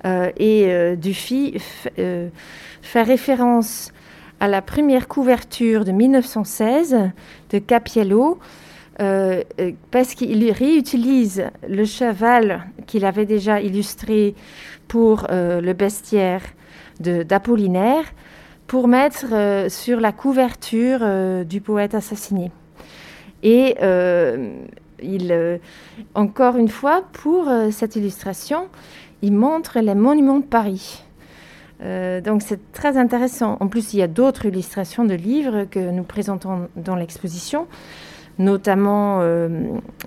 et 0.05 0.95
Dufy 0.97 1.57
fait 1.95 3.03
référence 3.03 3.91
à 4.39 4.47
la 4.47 4.61
première 4.61 5.07
couverture 5.07 5.83
de 5.83 5.91
1916 5.91 6.95
de 7.49 7.59
Capiello 7.59 8.39
euh, 8.99 9.43
euh, 9.59 9.71
parce 9.91 10.15
qu'il 10.15 10.51
réutilise 10.51 11.45
le 11.67 11.85
cheval 11.85 12.63
qu'il 12.87 13.05
avait 13.05 13.27
déjà 13.27 13.61
illustré 13.61 14.33
pour 14.87 15.27
euh, 15.29 15.61
le 15.61 15.73
bestiaire 15.73 16.41
d'Apollinaire 16.99 18.05
pour 18.65 18.87
mettre 18.87 19.67
sur 19.69 19.99
la 19.99 20.11
couverture 20.11 20.99
du 21.45 21.61
poète 21.61 21.93
assassiné. 21.93 22.51
Et 23.43 23.75
il, 25.01 25.59
encore 26.15 26.57
une 26.57 26.69
fois, 26.69 27.03
pour 27.13 27.49
cette 27.71 27.95
illustration, 27.95 28.67
il 29.21 29.33
montre 29.33 29.79
les 29.79 29.95
monuments 29.95 30.39
de 30.39 30.45
Paris. 30.45 31.03
donc 31.79 32.41
c'est 32.41 32.71
très 32.71 32.97
intéressant. 32.97 33.57
En 33.59 33.67
plus, 33.67 33.93
il 33.93 33.99
y 33.99 34.03
a 34.03 34.07
d'autres 34.07 34.45
illustrations 34.45 35.05
de 35.05 35.13
livres 35.13 35.65
que 35.65 35.91
nous 35.91 36.03
présentons 36.03 36.67
dans 36.75 36.95
l'exposition 36.95 37.67
notamment 38.39 39.19
euh, 39.21 39.49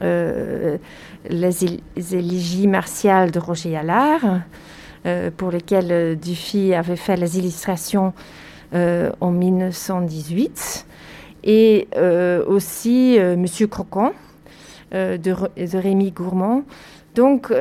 euh, 0.02 0.78
les, 1.28 1.64
élégies 2.14 2.66
martiales 2.66 3.30
de 3.30 3.38
Roger 3.38 3.76
Allard, 3.76 4.40
euh, 5.06 5.30
pour 5.36 5.50
lesquelles 5.50 6.18
Dufy 6.18 6.74
avait 6.74 6.96
fait 6.96 7.16
les 7.16 7.38
illustrations 7.38 8.12
en 8.72 9.32
1918, 9.32 10.86
et 11.42 11.88
aussi 12.46 13.18
Monsieur 13.36 13.66
Croquant 13.66 14.12
de, 14.92 15.76
Rémi 15.76 16.10
Gourmand. 16.10 16.64
Donc, 17.14 17.52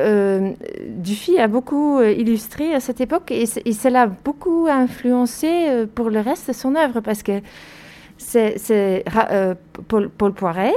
Dufy 0.86 1.38
a 1.38 1.48
beaucoup 1.48 2.00
illustré 2.00 2.74
à 2.74 2.80
cette 2.80 3.00
époque 3.00 3.30
et, 3.30 3.46
cela 3.46 4.02
a 4.02 4.06
beaucoup 4.06 4.68
influencé 4.70 5.86
pour 5.94 6.10
le 6.10 6.20
reste 6.20 6.48
de 6.48 6.52
son 6.52 6.76
œuvre 6.76 7.00
parce 7.00 7.22
que 7.22 7.40
c'est 8.20 9.04
euh, 9.30 9.54
Paul, 9.88 10.32
Poiret. 10.32 10.74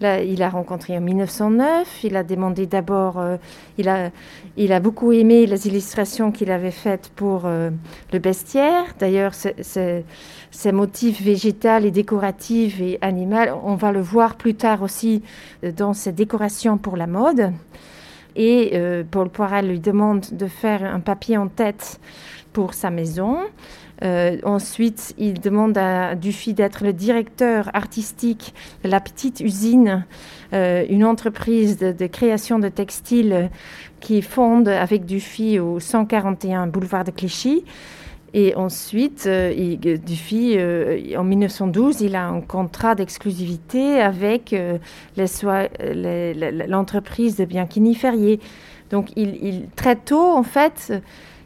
Il 0.00 0.42
a 0.42 0.48
rencontré 0.48 0.96
en 0.96 1.00
1909. 1.00 2.04
Il 2.04 2.16
a 2.16 2.22
demandé 2.22 2.66
d'abord, 2.66 3.18
euh, 3.18 3.36
il, 3.78 3.88
a, 3.88 4.80
beaucoup 4.80 5.12
aimé 5.12 5.46
les 5.46 5.66
illustrations 5.66 6.30
qu'il 6.30 6.52
avait 6.52 6.70
faites 6.70 7.10
pour 7.16 7.42
euh, 7.46 7.70
le 8.12 8.18
bestiaire. 8.20 8.84
D'ailleurs, 8.98 9.32
ces 9.34 10.72
motifs 10.72 11.20
végétaux 11.20 11.78
et 11.82 11.90
décoratifs 11.90 12.80
et 12.80 12.98
animaux, 13.00 13.60
on 13.64 13.74
va 13.74 13.90
le 13.90 14.00
voir 14.00 14.36
plus 14.36 14.54
tard 14.54 14.82
aussi 14.82 15.22
dans 15.76 15.94
ses 15.94 16.12
décorations 16.12 16.78
pour 16.78 16.96
la 16.96 17.06
mode. 17.06 17.52
Et 18.36 18.78
Paul 19.10 19.30
Poiret 19.30 19.62
lui 19.62 19.80
demande 19.80 20.24
de 20.30 20.46
faire 20.46 20.84
un 20.84 21.00
papier 21.00 21.36
en 21.36 21.48
tête 21.48 21.98
pour 22.52 22.74
sa 22.74 22.90
maison. 22.90 23.38
Euh, 24.02 24.36
ensuite, 24.44 25.14
il 25.18 25.40
demande 25.40 25.76
à 25.76 26.14
Dufy 26.14 26.54
d'être 26.54 26.84
le 26.84 26.92
directeur 26.92 27.70
artistique 27.74 28.54
de 28.84 28.88
la 28.88 29.00
petite 29.00 29.40
usine, 29.40 30.04
euh, 30.52 30.84
une 30.88 31.04
entreprise 31.04 31.78
de, 31.78 32.06
création 32.06 32.58
de 32.58 32.68
textiles 32.68 33.50
qui 34.00 34.22
fonde 34.22 34.68
avec 34.68 35.04
Dufy 35.04 35.58
au 35.58 35.80
141 35.80 36.68
boulevard 36.68 37.04
de 37.04 37.10
Clichy. 37.10 37.64
Et 38.34 38.54
ensuite, 38.54 39.24
euh, 39.26 39.76
Dufy, 39.76 40.58
en 41.16 41.24
1912, 41.24 42.02
il 42.02 42.14
a 42.14 42.26
un 42.26 42.40
contrat 42.40 42.94
d'exclusivité 42.94 44.00
avec 44.00 44.54
l'entreprise 46.68 47.36
de 47.36 47.44
Bianchini 47.46 47.94
Ferrier. 47.94 48.38
Donc, 48.90 49.10
il, 49.16 49.66
très 49.76 49.96
tôt, 49.96 50.32
en 50.32 50.42
fait, 50.42 50.92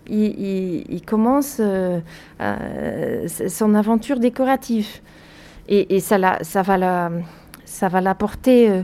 il, 0.08 1.02
commence 1.06 1.60
euh, 1.60 3.28
son 3.28 3.74
aventure 3.74 4.18
décorative. 4.18 4.88
Et, 5.68 6.00
ça, 6.00 6.18
va 6.18 8.00
l'apporter 8.00 8.68
euh, 8.68 8.82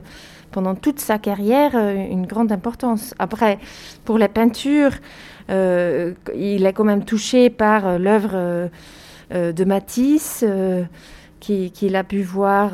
pendant 0.51 0.75
toute 0.75 1.01
sa 1.01 1.19
carrière 1.19 1.73
euh, 1.75 1.95
une 1.95 2.27
grande 2.27 2.53
importance. 2.53 3.15
Après, 3.19 3.59
pour 4.05 4.19
la 4.19 4.29
peinture, 4.29 4.93
il 5.51 6.67
est 6.67 6.73
quand 6.75 6.85
même 6.85 7.05
touché 7.05 7.49
par 7.49 7.99
l'œuvre 7.99 8.69
de 9.31 9.65
Matisse. 9.65 10.45
qu'il 11.41 11.97
a 11.97 12.05
pu 12.05 12.21
voir 12.21 12.73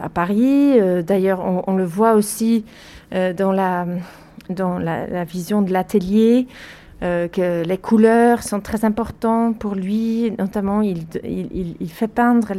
à 0.00 0.08
Paris. 0.08 0.78
D'ailleurs, 1.02 1.40
on, 1.68 1.76
le 1.76 1.84
voit 1.84 2.14
aussi 2.14 2.64
dans, 3.12 3.52
la, 3.52 3.84
vision 5.24 5.60
de 5.60 5.70
l'atelier 5.70 6.46
euh, 7.02 7.26
que 7.26 7.64
les 7.64 7.78
couleurs 7.78 8.44
sont 8.44 8.60
très 8.60 8.84
importantes 8.84 9.58
pour 9.58 9.74
lui. 9.74 10.32
Notamment, 10.38 10.82
il, 10.82 11.04
fait 11.88 12.06
peindre 12.06 12.52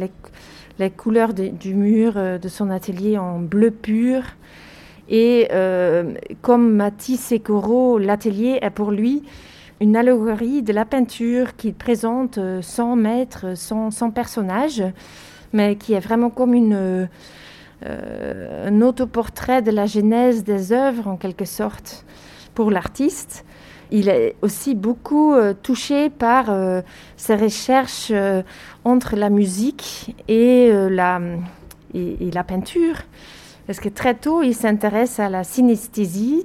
les, 0.78 0.90
couleurs 0.90 1.32
du 1.32 1.74
mur 1.74 2.12
euh, 2.16 2.36
de 2.36 2.48
son 2.48 2.68
atelier 2.68 3.16
en 3.16 3.38
bleu 3.38 3.70
pur. 3.70 4.22
Et 5.08 5.48
euh, 5.52 6.12
comme 6.42 6.74
Matisse 6.74 7.32
et 7.32 7.40
Corot, 7.40 7.96
l'atelier 7.96 8.58
est 8.60 8.68
pour 8.68 8.90
lui 8.90 9.22
une 9.80 9.96
allégorie 9.96 10.62
de 10.62 10.74
la 10.74 10.84
peinture 10.84 11.56
qui 11.56 11.72
présente 11.72 12.38
sans 12.60 12.96
maître, 12.96 13.56
sans, 13.56 13.90
sans 13.90 14.10
personnage, 14.10 14.84
mais 15.54 15.76
qui 15.76 15.94
est 15.94 16.00
vraiment 16.00 16.28
comme 16.28 16.54
un 17.82 18.82
autoportrait 18.82 19.62
de 19.62 19.70
la 19.70 19.86
genèse 19.86 20.44
des 20.44 20.72
œuvres 20.72 21.08
en 21.08 21.16
quelque 21.16 21.44
sorte 21.44 22.04
pour 22.54 22.70
l'artiste 22.70 23.44
il 23.94 24.08
est 24.08 24.34
aussi 24.42 24.74
beaucoup 24.74 25.34
euh, 25.34 25.54
touché 25.54 26.10
par 26.10 26.50
euh, 26.50 26.82
ses 27.16 27.36
recherches 27.36 28.08
euh, 28.10 28.42
entre 28.84 29.14
la 29.14 29.30
musique 29.30 30.16
et, 30.26 30.70
la, 30.90 31.20
et, 31.94 32.30
la 32.32 32.42
peinture. 32.42 32.96
Parce 33.68 33.78
que 33.78 33.88
très 33.88 34.14
tôt, 34.14 34.42
il 34.42 34.54
s'intéresse 34.54 35.20
à 35.20 35.28
la 35.30 35.44
synesthésie, 35.44 36.44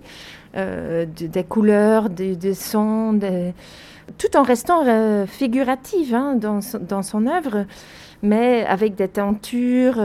des 0.55 1.43
couleurs, 1.43 2.09
des, 2.09 2.53
sons, 2.53 3.19
tout 4.17 4.37
en 4.37 4.43
restant 4.43 5.25
figuratif 5.27 6.13
hein, 6.13 6.35
dans, 6.35 6.61
dans, 6.79 7.03
son 7.03 7.27
œuvre, 7.27 7.65
mais 8.23 8.65
avec 8.65 8.95
des 8.95 9.09
teintures, 9.09 10.01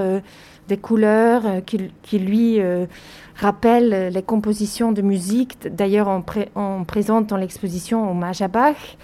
des 0.68 0.76
couleurs 0.76 1.42
qui, 1.66 1.90
qui 2.02 2.18
lui 2.18 2.60
rappelle 3.36 4.12
les 4.12 4.22
compositions 4.22 4.92
de 4.92 5.02
musique. 5.02 5.58
D'ailleurs, 5.70 6.08
on, 6.54 6.84
présente 6.84 7.26
dans 7.28 7.36
l'exposition 7.36 8.10
hommage 8.10 8.42
à 8.42 8.48
Bach, 8.48 8.96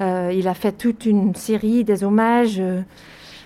il 0.00 0.48
a 0.48 0.54
fait 0.54 0.72
toute 0.72 1.06
une 1.06 1.34
série 1.34 1.84
des 1.84 2.02
hommages 2.02 2.60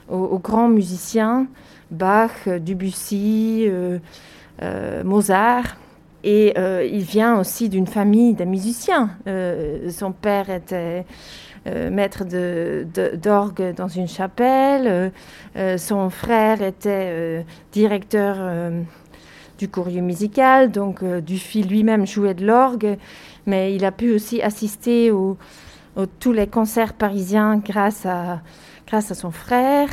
aux, 0.08 0.38
grands 0.38 0.68
musiciens, 0.68 1.46
Bach, 1.90 2.46
Debussy, 2.46 3.68
Mozart. 5.04 5.76
Et 6.24 6.54
il 6.56 7.02
vient 7.02 7.38
aussi 7.38 7.68
d'une 7.68 7.86
famille 7.86 8.34
de 8.34 8.44
musiciens. 8.44 9.10
son 9.90 10.12
père 10.12 10.50
était 10.50 10.74
euh, 10.74 11.02
maître 11.90 12.24
d'orgue 13.16 13.74
dans 13.74 13.88
une 13.88 14.08
chapelle. 14.08 14.86
Euh, 14.86 15.10
euh, 15.56 15.78
son 15.78 16.10
frère 16.10 16.62
était 16.62 17.44
directeur 17.72 18.36
du 19.58 19.68
courrier 19.68 20.00
musical, 20.00 20.70
donc 20.70 21.02
Dufy 21.04 21.62
lui-même 21.62 22.06
jouait 22.06 22.34
de 22.34 22.46
l'orgue, 22.46 22.98
mais 23.46 23.74
il 23.74 23.84
a 23.84 23.92
pu 23.92 24.12
aussi 24.12 24.42
assister 24.42 25.10
aux, 25.10 25.38
tous 26.20 26.32
les 26.32 26.46
concerts 26.46 26.92
parisiens 26.92 27.56
grâce 27.56 28.06
à, 28.06 28.42
son 29.14 29.30
frère, 29.30 29.88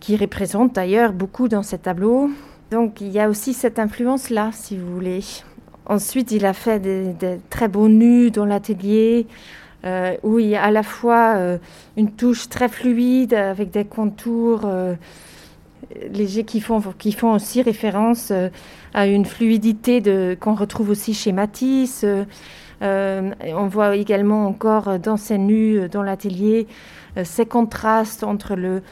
qui 0.00 0.16
représente 0.16 0.74
d'ailleurs 0.74 1.12
beaucoup 1.12 1.48
dans 1.48 1.62
ces 1.62 1.78
tableaux. 1.78 2.28
Donc 2.70 3.00
il 3.00 3.08
y 3.08 3.20
a 3.20 3.28
aussi 3.28 3.54
cette 3.54 3.78
influence-là, 3.78 4.50
si 4.52 4.76
vous 4.76 4.92
voulez. 4.92 5.22
Ensuite, 5.86 6.32
il 6.32 6.44
a 6.44 6.52
fait 6.52 6.80
des 6.80 7.38
très 7.48 7.68
beaux 7.68 7.88
nus 7.88 8.30
dans 8.30 8.44
l'atelier. 8.44 9.26
Euh, 9.88 10.16
où 10.22 10.38
il 10.38 10.48
y 10.48 10.56
a 10.56 10.64
à 10.64 10.70
la 10.70 10.82
fois 10.82 11.36
euh, 11.36 11.56
une 11.96 12.10
touche 12.10 12.50
très 12.50 12.68
fluide 12.68 13.32
avec 13.32 13.70
des 13.70 13.86
contours 13.86 14.62
euh, 14.64 14.94
légers 16.12 16.44
qui 16.44 16.60
font, 16.60 16.82
qui 16.98 17.12
font 17.12 17.32
aussi 17.32 17.62
référence 17.62 18.30
à 18.92 19.06
une 19.06 19.24
fluidité 19.24 20.36
qu'on 20.38 20.54
retrouve 20.54 20.90
aussi 20.90 21.14
chez 21.14 21.32
Matisse. 21.32 22.04
on 22.82 23.66
voit 23.70 23.96
également 23.96 24.46
encore 24.46 24.98
dans 24.98 25.16
ces 25.16 25.38
nus, 25.38 25.88
dans 25.88 26.02
l'atelier, 26.02 26.66
ces 27.24 27.46
contrastes 27.46 28.22
entre 28.22 28.54
le, 28.54 28.82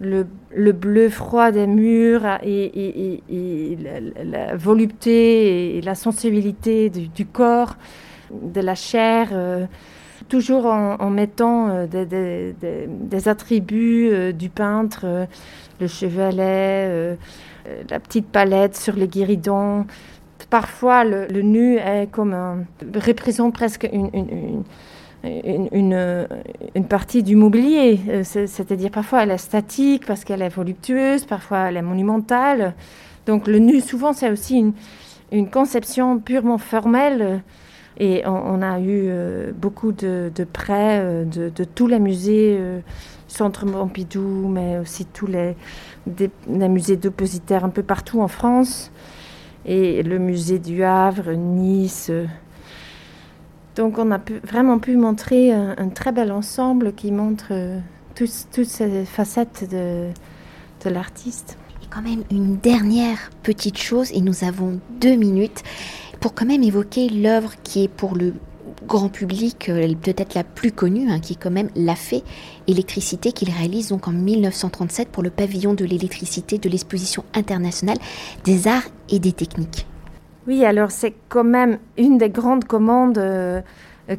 le, 0.00 0.72
bleu 0.72 1.08
froid 1.08 1.52
des 1.52 1.68
murs 1.68 2.26
et, 2.42 3.78
la, 4.24 4.56
volupté 4.56 5.76
et 5.76 5.82
la 5.82 5.94
sensibilité 5.94 6.90
du 6.90 7.26
corps, 7.26 7.76
de 8.32 8.60
la 8.60 8.74
chair 8.74 9.28
toujours 10.30 10.66
en, 10.66 11.10
mettant 11.10 11.68
euh, 11.68 11.86
des, 11.86 13.28
attributs 13.28 14.08
euh, 14.10 14.32
du 14.32 14.48
peintre, 14.48 15.02
euh, 15.04 15.26
le 15.80 15.86
chevalet, 15.86 17.18
la 17.90 18.00
petite 18.00 18.28
palette 18.28 18.76
sur 18.76 18.94
les 18.94 19.08
guéridons. 19.08 19.86
Parfois, 20.48 21.04
le, 21.04 21.42
nu 21.42 21.76
est 21.76 22.10
comme 22.10 22.64
représente 22.94 23.54
presque 23.54 23.88
une, 23.92 24.64
une, 25.24 26.84
partie 26.88 27.22
du 27.22 27.36
mobilier. 27.36 28.00
C'est-à-dire 28.24 28.90
parfois 28.90 29.22
elle 29.22 29.30
est 29.30 29.38
statique 29.38 30.06
parce 30.06 30.24
qu'elle 30.24 30.42
est 30.42 30.48
voluptueuse, 30.48 31.24
parfois 31.24 31.68
elle 31.68 31.76
est 31.76 31.82
monumentale. 31.82 32.74
Donc 33.26 33.46
le 33.46 33.58
nu, 33.58 33.80
souvent, 33.80 34.12
c'est 34.12 34.30
aussi 34.30 34.72
une, 35.32 35.50
conception 35.50 36.18
purement 36.18 36.58
formelle 36.58 37.42
et 38.00 38.22
on, 38.26 38.62
a 38.62 38.80
eu 38.80 39.08
euh, 39.08 39.52
beaucoup 39.54 39.92
de, 39.92 40.32
prêts 40.50 41.00
euh, 41.02 41.24
de, 41.26 41.64
tous 41.64 41.86
les 41.86 41.98
musées, 41.98 42.56
euh, 42.58 42.80
Centre 43.28 43.66
Pompidou, 43.66 44.48
mais 44.48 44.78
aussi 44.78 45.04
tous 45.04 45.26
les, 45.26 45.54
musées 46.46 46.96
d'oppositaires 46.96 47.62
un 47.62 47.68
peu 47.68 47.82
partout 47.82 48.22
en 48.22 48.28
France, 48.28 48.90
et 49.66 50.02
le 50.02 50.18
musée 50.18 50.58
du 50.58 50.82
Havre, 50.82 51.32
Nice. 51.32 52.10
Donc 53.76 53.98
on 53.98 54.10
a 54.12 54.20
vraiment 54.44 54.78
pu 54.78 54.96
montrer 54.96 55.52
un, 55.52 55.90
très 55.90 56.10
bel 56.10 56.32
ensemble 56.32 56.94
qui 56.94 57.12
montre 57.12 57.52
toutes 58.14 58.64
ces 58.64 59.04
facettes 59.04 59.68
de 59.70 60.90
l'artiste. 60.90 61.58
Et 61.82 61.86
quand 61.90 62.02
même 62.02 62.24
une 62.30 62.56
dernière 62.56 63.30
petite 63.42 63.76
chose, 63.76 64.10
et 64.12 64.22
nous 64.22 64.42
avons 64.42 64.80
deux 65.02 65.16
minutes 65.16 65.62
pour 66.20 66.34
quand 66.34 66.46
même 66.46 66.62
évoquer 66.62 67.08
l'œuvre 67.08 67.52
qui 67.62 67.84
est 67.84 67.88
pour 67.88 68.14
le 68.14 68.34
grand 68.86 69.08
public 69.08 69.68
euh, 69.68 69.94
peut-être 70.00 70.34
la 70.34 70.44
plus 70.44 70.72
connue, 70.72 71.10
hein, 71.10 71.20
qui 71.20 71.34
est 71.34 71.40
quand 71.40 71.50
même 71.50 71.70
La 71.76 71.94
Fée 71.94 72.22
électricité 72.66 73.32
qu'il 73.32 73.50
réalise 73.50 73.88
donc 73.88 74.06
en 74.08 74.12
1937 74.12 75.08
pour 75.08 75.22
le 75.22 75.30
pavillon 75.30 75.74
de 75.74 75.84
l'électricité 75.84 76.58
de 76.58 76.68
l'exposition 76.68 77.24
internationale 77.34 77.98
des 78.44 78.68
arts 78.68 78.88
et 79.08 79.18
des 79.18 79.32
techniques. 79.32 79.86
Oui, 80.46 80.64
alors 80.64 80.90
c'est 80.90 81.14
quand 81.28 81.44
même 81.44 81.78
une 81.96 82.18
des 82.18 82.30
grandes 82.30 82.64
commandes 82.64 83.18
euh, 83.18 83.60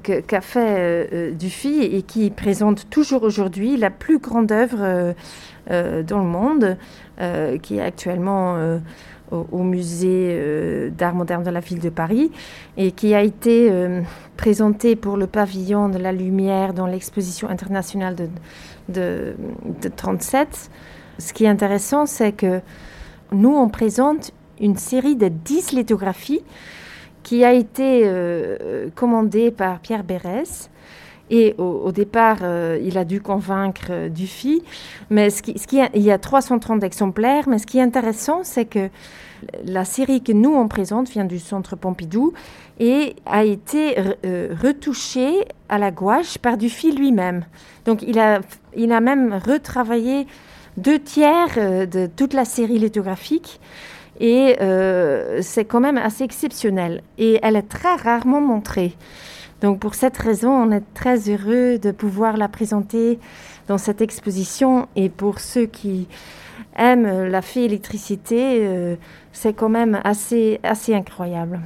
qu'a 0.04 0.42
fait 0.42 1.10
euh, 1.12 1.32
Dufy 1.32 1.82
et 1.82 2.02
qui 2.02 2.30
présente 2.30 2.90
toujours 2.90 3.24
aujourd'hui 3.24 3.76
la 3.78 3.90
plus 3.90 4.20
grande 4.20 4.52
œuvre 4.52 5.14
dans 5.70 6.20
le 6.20 6.26
monde, 6.26 6.78
qui 7.62 7.78
est 7.78 7.82
actuellement 7.82 8.80
au, 9.32 9.64
musée 9.64 10.30
euh, 10.32 10.90
d'art 10.90 11.16
moderne 11.16 11.44
de 11.44 11.50
la 11.50 11.60
ville 11.60 11.80
de 11.80 11.90
Paris 11.90 12.32
et 12.78 12.92
qui 12.92 13.16
a 13.16 13.22
été 13.22 13.70
euh, 13.72 14.02
présenté 14.38 14.96
pour 14.96 15.18
le 15.18 15.28
pavillon 15.28 15.90
de 15.90 15.98
la 15.98 16.12
lumière 16.12 16.74
dans 16.74 16.88
l'exposition 16.88 17.50
internationale 17.50 18.16
de, 18.16 18.28
de, 18.90 19.36
de 19.82 19.90
37. 19.90 20.70
Ce 21.18 21.34
qui 21.34 21.46
est 21.46 21.50
intéressant, 21.50 22.06
c'est 22.06 22.32
que 22.32 22.62
nous, 23.32 23.56
on 23.56 23.70
présente 23.70 24.32
une 24.60 24.78
série 24.78 25.16
de 25.16 25.28
10 25.28 25.72
lithographies 25.72 26.44
qui 27.24 27.44
a 27.44 27.54
été 27.54 28.02
euh, 28.06 28.90
commandée 28.96 29.52
par 29.52 29.80
Pierre 29.80 30.04
Bérès. 30.04 30.70
Et 31.34 31.56
au, 31.58 31.92
départ, 31.94 32.40
il 32.84 32.98
a 32.98 33.06
dû 33.06 33.22
convaincre 33.22 34.10
Dufy. 34.10 34.62
Mais 35.10 35.30
il 35.94 36.02
y 36.02 36.12
a 36.12 36.18
330 36.18 36.84
exemplaires. 36.84 37.48
Mais 37.48 37.58
ce 37.58 37.66
qui 37.66 37.78
est 37.78 37.82
intéressant, 37.82 38.42
c'est 38.44 38.66
que 38.66 38.90
la 39.66 39.86
série 39.86 40.22
que 40.22 40.32
nous 40.32 40.54
on 40.54 40.68
présente 40.68 41.10
vient 41.10 41.26
du 41.26 41.40
Centre 41.40 41.76
Pompidou 41.76 42.34
et 42.80 43.16
a 43.26 43.44
été 43.44 43.96
euh, 44.26 44.56
retouchée 44.62 45.46
à 45.70 45.78
la 45.78 45.92
gouache 45.92 46.38
par 46.38 46.58
Dufy 46.58 46.92
lui-même. 46.92 47.46
Donc 47.86 48.02
il 48.02 48.20
a, 48.20 48.42
il 48.76 48.92
a 48.92 49.02
même 49.02 49.40
retravaillé 49.46 50.28
deux 50.78 51.00
tiers 51.00 51.50
euh, 51.58 51.86
de 51.86 52.08
toute 52.08 52.34
la 52.34 52.46
série 52.46 52.80
lithographique. 52.80 53.60
Et 54.20 54.58
euh, 54.62 55.40
c'est 55.42 55.66
quand 55.66 55.80
même 55.80 55.98
assez 55.98 56.24
exceptionnel. 56.24 57.02
Et 57.18 57.40
elle 57.42 57.56
est 57.56 57.68
très 57.68 57.96
rarement 57.96 58.42
montrée. 58.42 58.94
Donc 59.62 59.80
pour 59.80 59.96
cette 59.96 60.18
raison, 60.18 60.52
on 60.52 60.72
est 60.72 60.84
très 60.94 61.30
heureux 61.30 61.78
de 61.78 61.92
pouvoir 61.92 62.38
la 62.38 62.48
présenter 62.48 63.20
dans 63.68 63.78
cette 63.78 64.02
exposition. 64.02 64.88
Et 64.96 65.10
pour 65.10 65.40
ceux 65.40 65.66
qui 65.66 66.08
aiment 66.76 67.28
la 67.28 67.42
fée 67.42 67.66
électricité, 67.66 68.98
c'est 69.32 69.54
quand 69.54 69.70
même 69.70 70.00
assez, 70.04 70.60
assez 70.64 70.96
incroyable. 70.96 71.62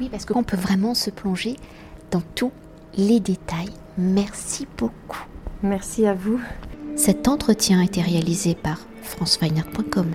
Oui, 0.00 0.08
parce 0.10 0.26
qu'on 0.26 0.42
peut 0.42 0.56
vraiment 0.56 0.94
se 0.94 1.10
plonger 1.10 1.56
dans 2.10 2.22
tous 2.34 2.52
les 2.96 3.20
détails. 3.20 3.72
Merci 3.98 4.66
beaucoup. 4.76 5.24
Merci 5.62 6.06
à 6.06 6.14
vous. 6.14 6.40
Cet 6.96 7.28
entretien 7.28 7.80
a 7.80 7.84
été 7.84 8.02
réalisé 8.02 8.54
par 8.54 8.78
franceweiner.com. 9.02 10.12